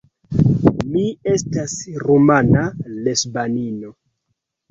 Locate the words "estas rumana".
1.33-2.63